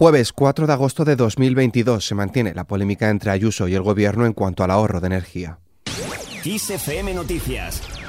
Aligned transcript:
Jueves 0.00 0.32
4 0.32 0.66
de 0.66 0.72
agosto 0.72 1.04
de 1.04 1.14
2022 1.14 2.06
se 2.06 2.14
mantiene 2.14 2.54
la 2.54 2.64
polémica 2.64 3.10
entre 3.10 3.32
Ayuso 3.32 3.68
y 3.68 3.74
el 3.74 3.82
gobierno 3.82 4.24
en 4.24 4.32
cuanto 4.32 4.64
al 4.64 4.70
ahorro 4.70 4.98
de 4.98 5.08
energía. 5.08 5.58
Noticias 7.14 7.99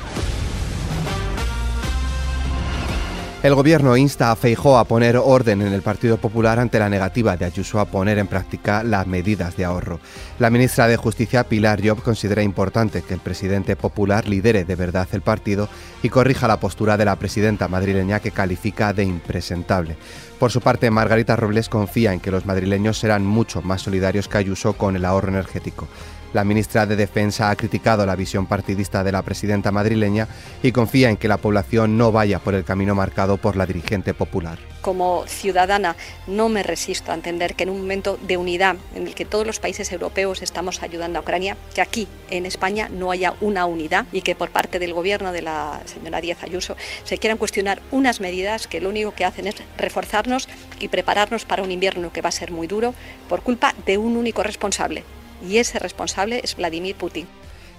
El 3.44 3.56
gobierno 3.56 3.98
insta 3.98 4.32
a 4.32 4.36
Feijó 4.36 4.78
a 4.78 4.84
poner 4.84 5.18
orden 5.18 5.64
en 5.64 5.74
el 5.74 5.82
Partido 5.82 6.18
Popular 6.18 6.60
ante 6.60 6.78
la 6.78 6.90
negativa 6.90 7.36
de 7.36 7.46
Ayuso 7.46 7.80
a 7.80 7.86
poner 7.86 8.20
en 8.20 8.28
práctica 8.28 8.84
las 8.84 9.08
medidas 9.08 9.58
de 9.58 9.66
ahorro. 9.66 10.00
La 10.38 10.52
ministra 10.52 10.88
de 10.88 10.96
Justicia, 10.96 11.46
Pilar 11.46 11.82
Job, 11.84 12.04
considera 12.04 12.44
importante 12.44 13.02
que 13.02 13.16
el 13.16 13.20
presidente 13.20 13.76
popular 13.76 14.28
lidere 14.28 14.64
de 14.64 14.76
verdad 14.76 15.08
el 15.14 15.22
partido 15.22 15.70
y 16.04 16.10
corrija 16.10 16.48
la 16.48 16.60
postura 16.60 16.98
de 16.98 17.06
la 17.06 17.16
presidenta 17.16 17.68
madrileña 17.68 18.20
que 18.20 18.30
califica 18.30 18.94
de 18.94 19.06
impresentable. 19.06 19.98
Por 20.38 20.52
su 20.52 20.62
parte, 20.62 20.92
Margarita 20.92 21.36
Robles 21.36 21.68
confía 21.68 22.14
en 22.14 22.20
que 22.20 22.30
los 22.30 22.46
madrileños 22.46 23.00
serán 23.00 23.26
mucho 23.26 23.64
más 23.64 23.82
solidarios 23.82 24.28
que 24.28 24.38
Ayuso 24.38 24.74
con 24.74 24.96
el 24.96 25.04
ahorro 25.04 25.30
energético. 25.30 25.88
La 26.34 26.46
ministra 26.46 26.86
de 26.86 26.96
Defensa 26.96 27.50
ha 27.50 27.56
criticado 27.58 28.06
la 28.06 28.16
visión 28.16 28.46
partidista 28.46 29.04
de 29.04 29.12
la 29.12 29.22
presidenta 29.22 29.70
madrileña 29.72 30.30
y 30.64 30.72
confía 30.72 31.10
en 31.10 31.18
que 31.18 31.28
la 31.28 31.38
población 31.38 31.98
no 31.98 32.14
vaya 32.14 32.40
por 32.40 32.56
el 32.56 32.64
camino 32.64 32.96
marcado 32.96 33.36
por 33.36 33.58
la 33.58 33.66
dirigente 33.66 34.14
popular. 34.14 34.58
Como 34.80 35.26
ciudadana 35.28 35.98
no 36.28 36.48
me 36.48 36.64
resisto 36.64 37.12
a 37.12 37.16
entender 37.16 37.54
que 37.54 37.64
en 37.64 37.70
un 37.70 37.82
momento 37.82 38.18
de 38.26 38.38
unidad 38.38 38.78
en 38.96 39.08
el 39.08 39.14
que 39.14 39.26
todos 39.26 39.46
los 39.46 39.60
países 39.60 39.92
europeos 39.92 40.42
estamos 40.42 40.82
ayudando 40.82 41.20
a 41.20 41.22
Ucrania, 41.22 41.58
que 41.76 41.82
aquí 41.82 42.08
en 42.30 42.46
España 42.46 42.88
no 42.90 43.12
haya 43.12 43.34
una 43.42 43.66
unidad 43.66 44.06
y 44.14 44.22
que 44.22 44.34
por 44.34 44.52
parte 44.52 44.80
del 44.80 44.94
gobierno 44.94 45.34
de 45.34 45.42
la 45.42 45.82
señora 45.86 46.22
Díaz 46.22 46.44
Ayuso 46.44 46.78
se 47.04 47.18
quieran 47.18 47.38
cuestionar 47.38 47.82
unas 47.92 48.22
medidas 48.22 48.68
que 48.68 48.80
lo 48.80 48.88
único 48.88 49.12
que 49.12 49.26
hacen 49.26 49.48
es 49.48 49.56
reforzarnos 49.78 50.48
y 50.80 50.88
prepararnos 50.88 51.44
para 51.44 51.62
un 51.62 51.72
invierno 51.72 52.14
que 52.14 52.22
va 52.22 52.30
a 52.30 52.32
ser 52.32 52.52
muy 52.52 52.68
duro 52.68 52.94
por 53.28 53.42
culpa 53.42 53.76
de 53.86 53.98
un 53.98 54.16
único 54.16 54.44
responsable, 54.44 55.04
y 55.48 55.58
ese 55.58 55.80
responsable 55.80 56.42
es 56.44 56.56
Vladimir 56.56 56.96
Putin. 56.96 57.28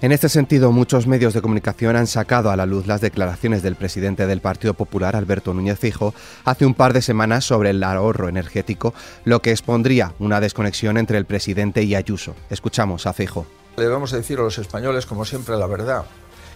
En 0.02 0.10
este 0.10 0.28
sentido, 0.28 0.72
muchos 0.72 1.06
medios 1.06 1.32
de 1.32 1.40
comunicación 1.40 1.94
han 1.94 2.08
sacado 2.08 2.50
a 2.50 2.56
la 2.56 2.66
luz 2.66 2.88
las 2.88 3.00
declaraciones 3.00 3.62
del 3.62 3.76
presidente 3.76 4.26
del 4.26 4.40
Partido 4.40 4.74
Popular, 4.74 5.14
Alberto 5.14 5.54
Núñez 5.54 5.78
Fijo, 5.78 6.12
hace 6.44 6.66
un 6.66 6.74
par 6.74 6.92
de 6.92 7.02
semanas 7.02 7.44
sobre 7.44 7.70
el 7.70 7.84
ahorro 7.84 8.28
energético, 8.28 8.94
lo 9.24 9.42
que 9.42 9.52
expondría 9.52 10.12
una 10.18 10.40
desconexión 10.40 10.96
entre 10.96 11.18
el 11.18 11.24
presidente 11.24 11.84
y 11.84 11.94
Ayuso. 11.94 12.34
Escuchamos 12.50 13.06
a 13.06 13.12
Fijo. 13.12 13.46
Debemos 13.76 14.10
decir 14.10 14.40
a 14.40 14.42
los 14.42 14.58
españoles, 14.58 15.06
como 15.06 15.24
siempre, 15.24 15.56
la 15.56 15.68
verdad. 15.68 16.04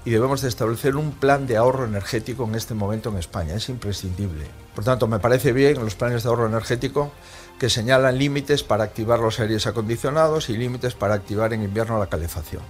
Y 0.07 0.13
debemos 0.13 0.41
de 0.41 0.49
establecer 0.49 0.95
un 0.95 1.11
plan 1.11 1.49
de 1.49 1.57
ahorro 1.57 1.85
energético 1.85 2.45
en 2.45 2.55
este 2.55 2.75
momento 2.75 3.11
en 3.11 3.17
España. 3.17 3.55
Es 3.55 3.69
imprescindible. 3.69 4.47
Por 4.73 4.85
tanto, 4.85 5.09
me 5.09 5.19
parece 5.19 5.53
bien 5.53 5.85
los 5.85 5.97
planes 5.97 6.23
de 6.23 6.29
ahorro 6.29 6.47
energético 6.47 7.11
que 7.59 7.69
señalan 7.69 8.17
límites 8.17 8.63
para 8.63 8.85
activar 8.85 9.19
los 9.19 9.41
aires 9.41 9.67
acondicionados 9.67 10.49
y 10.49 10.57
límites 10.57 10.95
para 10.95 11.15
activar 11.15 11.53
en 11.53 11.65
invierno 11.65 11.99
la 11.99 12.07
calefacción. 12.07 12.63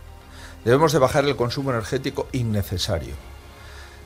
Debemos 0.64 0.92
de 0.92 0.98
bajar 0.98 1.26
el 1.26 1.36
consumo 1.36 1.72
energético 1.72 2.26
innecesario. 2.32 3.14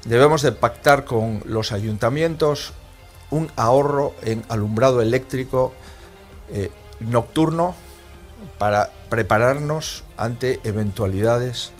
Debemos 0.04 0.42
de 0.42 0.50
pactar 0.50 1.04
con 1.04 1.40
los 1.44 1.70
ayuntamientos 1.70 2.72
un 3.30 3.48
ahorro 3.54 4.12
en 4.22 4.42
alumbrado 4.48 5.02
eléctrico 5.02 5.72
eh, 6.50 6.72
nocturno 6.98 7.76
para 8.58 8.90
prepararnos 9.08 10.02
ante 10.16 10.58
eventualidades, 10.64 11.70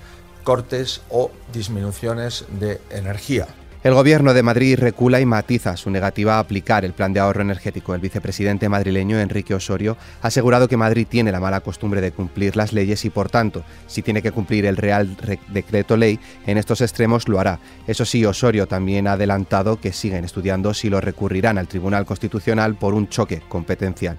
cortes 0.43 1.03
o 1.11 1.31
disminuciones 1.53 2.45
de 2.59 2.81
energía. 2.91 3.47
El 3.83 3.95
gobierno 3.95 4.35
de 4.35 4.43
Madrid 4.43 4.79
recula 4.79 5.23
y 5.23 5.25
matiza 5.25 5.75
su 5.79 5.89
negativa 5.89 6.35
a 6.35 6.41
aplicar 6.41 6.85
el 6.85 6.93
plan 6.93 7.15
de 7.15 7.21
ahorro 7.21 7.41
energético. 7.41 7.95
El 7.95 8.03
vicepresidente 8.03 8.69
madrileño 8.69 9.19
Enrique 9.19 9.55
Osorio 9.55 9.97
ha 10.21 10.27
asegurado 10.27 10.69
que 10.69 10.77
Madrid 10.77 11.07
tiene 11.09 11.33
la 11.33 11.41
mala 11.41 11.61
costumbre 11.61 12.03
de 12.03 12.13
cumplir 12.13 12.57
las 12.57 12.75
leyes 12.75 13.07
y 13.07 13.11
por 13.11 13.31
tanto, 13.31 13.65
si 13.87 14.03
tiene 14.03 14.21
que 14.21 14.33
cumplir 14.33 14.67
el 14.67 14.77
Real 14.77 15.17
Decreto 15.49 15.97
Ley 15.97 16.21
en 16.47 16.59
estos 16.59 16.83
extremos 16.83 17.27
lo 17.27 17.41
hará. 17.41 17.59
Eso 17.87 18.05
sí, 18.05 18.23
Osorio 18.27 18.69
también 18.69 19.07
ha 19.07 19.13
adelantado 19.13 19.81
que 19.81 19.95
siguen 19.95 20.27
estudiando 20.27 20.75
si 20.75 20.91
lo 20.91 21.01
recurrirán 21.01 21.57
al 21.57 21.67
Tribunal 21.67 22.05
Constitucional 22.05 22.75
por 22.75 22.93
un 22.93 23.09
choque 23.09 23.41
competencial 23.49 24.19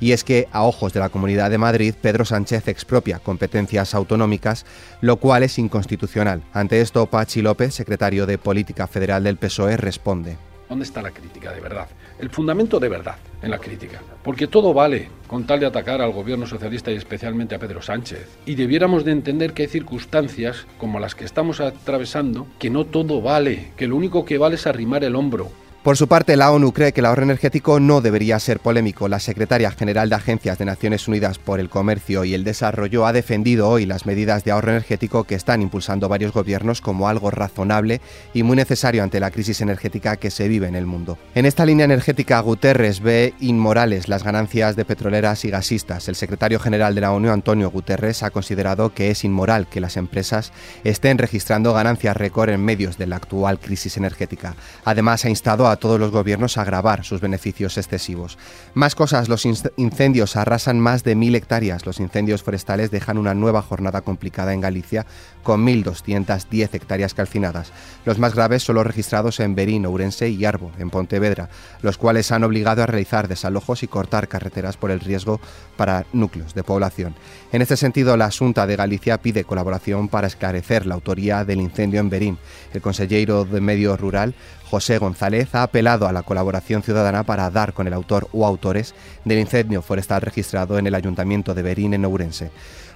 y 0.00 0.12
es 0.12 0.24
que, 0.24 0.48
a 0.52 0.64
ojos 0.64 0.92
de 0.92 1.00
la 1.00 1.08
Comunidad 1.08 1.50
de 1.50 1.58
Madrid, 1.58 1.94
Pedro 2.00 2.24
Sánchez 2.24 2.68
expropia 2.68 3.18
competencias 3.18 3.94
autonómicas, 3.94 4.64
lo 5.00 5.16
cual 5.16 5.42
es 5.42 5.58
inconstitucional. 5.58 6.42
Ante 6.52 6.80
esto, 6.80 7.06
Pachi 7.06 7.42
López, 7.42 7.74
secretario 7.74 8.26
de 8.26 8.38
Política 8.38 8.86
Federal 8.86 9.24
del 9.24 9.36
PSOE, 9.36 9.76
responde. 9.76 10.36
¿Dónde 10.68 10.84
está 10.84 11.00
la 11.00 11.10
crítica 11.10 11.52
de 11.52 11.60
verdad? 11.60 11.88
El 12.18 12.28
fundamento 12.28 12.78
de 12.78 12.90
verdad 12.90 13.16
en 13.42 13.50
la 13.50 13.58
crítica. 13.58 14.02
Porque 14.22 14.46
todo 14.46 14.74
vale 14.74 15.08
con 15.26 15.46
tal 15.46 15.60
de 15.60 15.66
atacar 15.66 16.02
al 16.02 16.12
gobierno 16.12 16.46
socialista 16.46 16.90
y 16.90 16.96
especialmente 16.96 17.54
a 17.54 17.58
Pedro 17.58 17.80
Sánchez. 17.80 18.28
Y 18.44 18.54
debiéramos 18.54 19.04
de 19.04 19.12
entender 19.12 19.54
que 19.54 19.62
hay 19.62 19.68
circunstancias 19.68 20.66
como 20.76 21.00
las 21.00 21.14
que 21.14 21.24
estamos 21.24 21.60
atravesando 21.60 22.46
que 22.58 22.70
no 22.70 22.84
todo 22.84 23.22
vale, 23.22 23.72
que 23.76 23.86
lo 23.86 23.96
único 23.96 24.24
que 24.24 24.36
vale 24.36 24.56
es 24.56 24.66
arrimar 24.66 25.04
el 25.04 25.16
hombro, 25.16 25.50
por 25.82 25.96
su 25.96 26.08
parte, 26.08 26.36
la 26.36 26.50
ONU 26.50 26.72
cree 26.72 26.92
que 26.92 27.00
el 27.00 27.06
ahorro 27.06 27.22
energético 27.22 27.78
no 27.78 28.00
debería 28.00 28.38
ser 28.40 28.58
polémico. 28.58 29.08
La 29.08 29.20
secretaria 29.20 29.70
general 29.70 30.08
de 30.08 30.16
Agencias 30.16 30.58
de 30.58 30.64
Naciones 30.64 31.06
Unidas 31.06 31.38
por 31.38 31.60
el 31.60 31.70
Comercio 31.70 32.24
y 32.24 32.34
el 32.34 32.44
Desarrollo 32.44 33.06
ha 33.06 33.12
defendido 33.12 33.68
hoy 33.68 33.86
las 33.86 34.04
medidas 34.04 34.44
de 34.44 34.50
ahorro 34.50 34.72
energético 34.72 35.24
que 35.24 35.36
están 35.36 35.62
impulsando 35.62 36.08
varios 36.08 36.32
gobiernos 36.32 36.80
como 36.80 37.08
algo 37.08 37.30
razonable 37.30 38.00
y 38.34 38.42
muy 38.42 38.56
necesario 38.56 39.02
ante 39.02 39.20
la 39.20 39.30
crisis 39.30 39.60
energética 39.60 40.16
que 40.16 40.30
se 40.30 40.48
vive 40.48 40.66
en 40.66 40.74
el 40.74 40.84
mundo. 40.84 41.16
En 41.34 41.46
esta 41.46 41.64
línea 41.64 41.84
energética, 41.84 42.40
Guterres 42.40 43.00
ve 43.00 43.34
inmorales 43.40 44.08
las 44.08 44.24
ganancias 44.24 44.74
de 44.74 44.84
petroleras 44.84 45.44
y 45.44 45.50
gasistas. 45.50 46.08
El 46.08 46.16
secretario 46.16 46.58
general 46.58 46.94
de 46.96 47.02
la 47.02 47.12
ONU, 47.12 47.30
Antonio 47.30 47.70
Guterres, 47.70 48.22
ha 48.24 48.30
considerado 48.30 48.92
que 48.92 49.10
es 49.10 49.24
inmoral 49.24 49.68
que 49.68 49.80
las 49.80 49.96
empresas 49.96 50.52
estén 50.82 51.18
registrando 51.18 51.72
ganancias 51.72 52.16
récord 52.16 52.50
en 52.50 52.64
medios 52.64 52.98
de 52.98 53.06
la 53.06 53.16
actual 53.16 53.60
crisis 53.60 53.96
energética. 53.96 54.56
Además, 54.84 55.24
ha 55.24 55.30
instado 55.30 55.67
a 55.67 55.67
todos 55.76 56.00
los 56.00 56.10
gobiernos 56.10 56.58
a 56.58 56.62
agravar 56.62 57.04
sus 57.04 57.20
beneficios 57.20 57.76
excesivos. 57.78 58.38
Más 58.74 58.94
cosas, 58.94 59.28
los 59.28 59.44
incendios 59.44 60.36
arrasan 60.36 60.80
más 60.80 61.04
de 61.04 61.14
mil 61.14 61.34
hectáreas. 61.34 61.86
Los 61.86 62.00
incendios 62.00 62.42
forestales 62.42 62.90
dejan 62.90 63.18
una 63.18 63.34
nueva 63.34 63.62
jornada 63.62 64.00
complicada 64.00 64.52
en 64.52 64.60
Galicia 64.60 65.06
con 65.42 65.66
1.210 65.66 66.74
hectáreas 66.74 67.14
calcinadas. 67.14 67.72
Los 68.04 68.18
más 68.18 68.34
graves 68.34 68.62
son 68.62 68.76
los 68.76 68.86
registrados 68.86 69.40
en 69.40 69.54
Berín, 69.54 69.86
Ourense 69.86 70.28
y 70.28 70.44
Arbo, 70.44 70.72
en 70.78 70.90
Pontevedra, 70.90 71.48
los 71.82 71.98
cuales 71.98 72.30
han 72.32 72.44
obligado 72.44 72.82
a 72.82 72.86
realizar 72.86 73.28
desalojos 73.28 73.82
y 73.82 73.88
cortar 73.88 74.28
carreteras 74.28 74.76
por 74.76 74.90
el 74.90 75.00
riesgo 75.00 75.40
para 75.76 76.06
núcleos 76.12 76.54
de 76.54 76.62
población. 76.62 77.14
En 77.52 77.62
este 77.62 77.76
sentido, 77.76 78.16
la 78.16 78.30
Junta 78.30 78.66
de 78.66 78.76
Galicia 78.76 79.18
pide 79.18 79.44
colaboración 79.44 80.08
para 80.08 80.26
esclarecer 80.26 80.86
la 80.86 80.94
autoría 80.94 81.44
del 81.44 81.60
incendio 81.60 82.00
en 82.00 82.10
Berín. 82.10 82.38
El 82.72 82.82
consejero 82.82 83.44
de 83.44 83.60
Medio 83.60 83.96
Rural, 83.96 84.34
José 84.70 84.98
González, 84.98 85.54
ha 85.54 85.62
apelado 85.62 86.06
a 86.06 86.12
la 86.12 86.22
colaboración 86.22 86.82
ciudadana 86.82 87.22
para 87.22 87.50
dar 87.50 87.72
con 87.72 87.86
el 87.86 87.94
autor 87.94 88.28
o 88.32 88.46
autores 88.46 88.94
del 89.24 89.38
incendio 89.38 89.80
forestal 89.80 90.20
registrado 90.20 90.78
en 90.78 90.86
el 90.86 90.94
Ayuntamiento 90.94 91.54
de 91.54 91.62
Berín, 91.62 91.94
en 91.94 92.04
Ourense. 92.04 92.50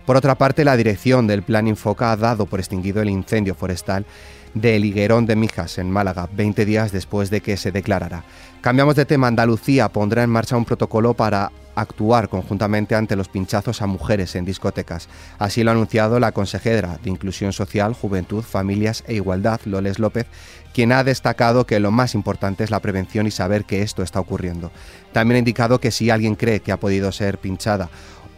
Por 0.04 0.16
otra 0.16 0.34
parte, 0.36 0.64
la 0.64 0.76
dirección 0.76 1.26
del 1.26 1.42
Plan 1.42 1.68
Infoca 1.68 2.12
ha 2.12 2.16
dado 2.16 2.46
por 2.46 2.60
extinguido 2.60 3.00
el 3.00 3.08
incendio 3.08 3.54
forestal 3.54 4.04
del 4.52 4.84
Higuerón 4.84 5.26
de 5.26 5.36
Mijas, 5.36 5.78
en 5.78 5.90
Málaga, 5.90 6.28
20 6.32 6.64
días 6.66 6.92
después 6.92 7.30
de 7.30 7.40
que 7.40 7.56
se 7.56 7.72
declarara. 7.72 8.24
Cambiamos 8.60 8.96
de 8.96 9.06
tema. 9.06 9.28
Andalucía 9.28 9.88
pondrá 9.88 10.22
en 10.22 10.30
marcha 10.30 10.56
un 10.56 10.64
protocolo 10.64 11.14
para 11.14 11.52
actuar 11.74 12.28
conjuntamente 12.28 12.94
ante 12.94 13.16
los 13.16 13.28
pinchazos 13.28 13.82
a 13.82 13.86
mujeres 13.86 14.34
en 14.36 14.44
discotecas. 14.44 15.08
Así 15.38 15.62
lo 15.62 15.70
ha 15.70 15.74
anunciado 15.74 16.20
la 16.20 16.32
consejera 16.32 16.98
de 17.02 17.10
Inclusión 17.10 17.52
Social, 17.52 17.94
Juventud, 17.94 18.42
Familias 18.42 19.04
e 19.06 19.14
Igualdad, 19.14 19.60
Loles 19.64 19.98
López, 19.98 20.26
quien 20.72 20.92
ha 20.92 21.04
destacado 21.04 21.66
que 21.66 21.80
lo 21.80 21.90
más 21.90 22.14
importante 22.14 22.64
es 22.64 22.70
la 22.70 22.80
prevención 22.80 23.26
y 23.26 23.30
saber 23.30 23.64
que 23.64 23.82
esto 23.82 24.02
está 24.02 24.20
ocurriendo. 24.20 24.70
También 25.12 25.36
ha 25.36 25.38
indicado 25.40 25.80
que 25.80 25.90
si 25.90 26.10
alguien 26.10 26.36
cree 26.36 26.60
que 26.60 26.72
ha 26.72 26.80
podido 26.80 27.12
ser 27.12 27.38
pinchada 27.38 27.90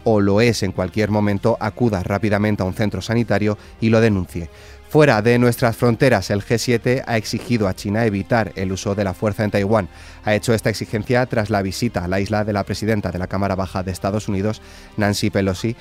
o 0.05 0.21
lo 0.21 0.41
es 0.41 0.63
en 0.63 0.73
cualquier 0.73 1.11
momento, 1.11 1.57
acuda 1.61 2.03
rápidamente 2.03 2.63
a 2.63 2.67
un 2.67 2.75
centro 2.75 3.01
sanitario 3.01 3.57
y 3.81 3.89
lo 3.89 4.01
denuncie. 4.01 4.51
Fuera 4.95 5.23
de 5.23 5.41
nuestras 5.41 5.77
fronteras, 5.77 6.31
el 6.31 6.45
G7 6.45 7.03
ha 7.05 7.17
exigido 7.17 7.67
a 7.67 7.75
China 7.75 8.07
evitar 8.07 8.53
el 8.55 8.71
uso 8.71 8.95
de 8.95 9.03
la 9.03 9.13
fuerza 9.13 9.43
en 9.43 9.51
Taiwán. 9.51 9.89
Ha 10.23 10.37
hecho 10.37 10.55
esta 10.55 10.71
exigencia 10.71 11.27
tras 11.27 11.51
la 11.51 11.63
visita 11.63 12.05
a 12.05 12.07
la 12.07 12.21
isla 12.21 12.45
de 12.45 12.53
la 12.53 12.63
presidenta 12.63 13.11
de 13.11 13.19
la 13.19 13.27
Cámara 13.27 13.57
Baja 13.57 13.83
de 13.83 13.91
Estados 13.91 14.29
Unidos, 14.29 14.63
Nancy 14.97 15.31
Pelosi, 15.31 15.75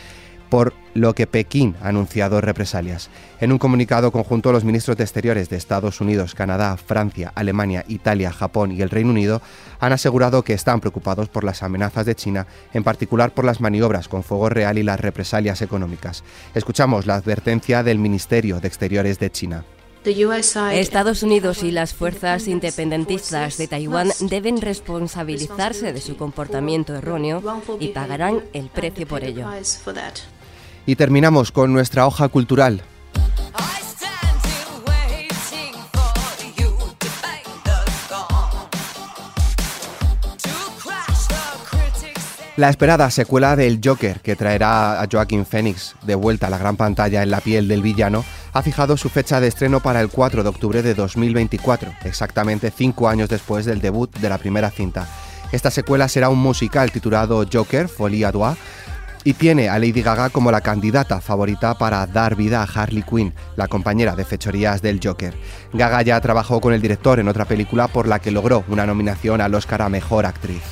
por 0.53 0.71
lo 0.93 1.15
que 1.15 1.25
Pekín 1.25 1.75
ha 1.81 1.87
anunciado 1.87 2.39
represalias. 2.39 3.09
En 3.39 3.51
un 3.51 3.57
comunicado 3.57 4.11
conjunto, 4.11 4.51
los 4.51 4.63
ministros 4.63 4.95
de 4.95 5.03
Exteriores 5.03 5.49
de 5.49 5.57
Estados 5.57 5.99
Unidos, 5.99 6.35
Canadá, 6.35 6.77
Francia, 6.77 7.31
Alemania, 7.33 7.83
Italia, 7.87 8.31
Japón 8.31 8.71
y 8.71 8.83
el 8.83 8.91
Reino 8.91 9.09
Unido 9.09 9.41
han 9.79 9.93
asegurado 9.93 10.43
que 10.43 10.53
están 10.53 10.79
preocupados 10.79 11.27
por 11.27 11.43
las 11.43 11.63
amenazas 11.63 12.05
de 12.05 12.13
China, 12.13 12.45
en 12.71 12.83
particular 12.83 13.33
por 13.33 13.45
las 13.45 13.61
maniobras 13.61 14.07
con 14.07 14.21
fuego 14.21 14.47
real 14.47 14.77
y 14.77 14.83
las 14.83 14.99
represalias 14.99 15.63
económicas. 15.63 16.23
Escuchamos 16.53 17.07
la 17.07 17.15
advertencia 17.15 17.81
del 17.81 17.97
Ministerio 17.97 18.59
de 18.59 18.67
Exteriores 18.67 19.17
de 19.17 19.31
China. 19.31 19.65
Estados 20.05 21.23
Unidos 21.23 21.63
y 21.63 21.71
las 21.71 21.95
fuerzas 21.95 22.47
independentistas 22.47 23.57
de 23.57 23.67
Taiwán 23.67 24.11
deben 24.19 24.61
responsabilizarse 24.61 25.93
de 25.93 26.01
su 26.01 26.15
comportamiento 26.15 26.93
erróneo 26.93 27.41
y 27.79 27.87
pagarán 27.87 28.43
el 28.53 28.67
precio 28.67 29.07
por 29.07 29.23
ello. 29.23 29.47
Y 30.85 30.95
terminamos 30.95 31.51
con 31.51 31.73
nuestra 31.73 32.05
hoja 32.05 32.27
cultural. 32.27 32.83
La 42.55 42.69
esperada 42.69 43.09
secuela 43.09 43.55
del 43.55 43.81
Joker, 43.83 44.19
que 44.19 44.35
traerá 44.35 45.01
a 45.01 45.07
Joaquin 45.11 45.43
Phoenix 45.43 45.95
de 46.03 46.13
vuelta 46.13 46.45
a 46.45 46.49
la 46.51 46.59
gran 46.59 46.77
pantalla 46.77 47.23
en 47.23 47.31
la 47.31 47.41
piel 47.41 47.67
del 47.67 47.81
villano, 47.81 48.23
ha 48.53 48.61
fijado 48.61 48.95
su 48.95 49.09
fecha 49.09 49.39
de 49.39 49.47
estreno 49.47 49.79
para 49.79 50.01
el 50.01 50.09
4 50.09 50.43
de 50.43 50.49
octubre 50.49 50.83
de 50.83 50.93
2024, 50.93 51.91
exactamente 52.03 52.69
cinco 52.69 53.09
años 53.09 53.27
después 53.29 53.65
del 53.65 53.81
debut 53.81 54.15
de 54.19 54.29
la 54.29 54.37
primera 54.37 54.69
cinta. 54.69 55.07
Esta 55.51 55.71
secuela 55.71 56.07
será 56.07 56.29
un 56.29 56.37
musical 56.37 56.91
titulado 56.91 57.43
Joker, 57.51 57.87
Folie 57.87 58.23
à 58.23 58.31
Deux, 58.31 58.55
y 59.23 59.33
tiene 59.33 59.69
a 59.69 59.79
Lady 59.79 60.01
Gaga 60.01 60.29
como 60.29 60.51
la 60.51 60.61
candidata 60.61 61.21
favorita 61.21 61.77
para 61.77 62.05
dar 62.05 62.35
vida 62.35 62.61
a 62.61 62.65
Harley 62.65 63.03
Quinn, 63.03 63.33
la 63.55 63.67
compañera 63.67 64.15
de 64.15 64.25
fechorías 64.25 64.81
del 64.81 64.99
Joker. 65.03 65.33
Gaga 65.73 66.01
ya 66.01 66.19
trabajó 66.21 66.59
con 66.61 66.73
el 66.73 66.81
director 66.81 67.19
en 67.19 67.27
otra 67.27 67.45
película 67.45 67.87
por 67.87 68.07
la 68.07 68.19
que 68.19 68.31
logró 68.31 68.63
una 68.67 68.85
nominación 68.85 69.41
al 69.41 69.55
Oscar 69.55 69.81
a 69.81 69.89
Mejor 69.89 70.25
Actriz. 70.25 70.63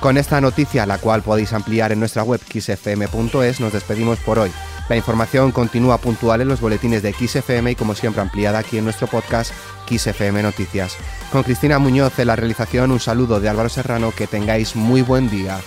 Con 0.00 0.16
esta 0.16 0.40
noticia, 0.40 0.86
la 0.86 0.96
cual 0.96 1.22
podéis 1.22 1.52
ampliar 1.52 1.92
en 1.92 2.00
nuestra 2.00 2.22
web 2.22 2.40
xfm.es, 2.40 3.60
nos 3.60 3.72
despedimos 3.72 4.18
por 4.20 4.38
hoy. 4.38 4.50
La 4.88 4.96
información 4.96 5.52
continúa 5.52 5.98
puntual 5.98 6.40
en 6.40 6.48
los 6.48 6.60
boletines 6.60 7.02
de 7.02 7.12
XFM 7.12 7.72
y 7.72 7.74
como 7.76 7.94
siempre 7.94 8.22
ampliada 8.22 8.58
aquí 8.58 8.78
en 8.78 8.84
nuestro 8.84 9.06
podcast 9.08 9.52
XFM 9.88 10.42
Noticias. 10.42 10.96
Con 11.30 11.42
Cristina 11.42 11.78
Muñoz 11.78 12.18
en 12.18 12.28
la 12.28 12.36
realización, 12.36 12.90
un 12.90 12.98
saludo 12.98 13.40
de 13.40 13.50
Álvaro 13.50 13.68
Serrano, 13.68 14.10
que 14.10 14.26
tengáis 14.26 14.74
muy 14.74 15.02
buen 15.02 15.28
día. 15.28 15.60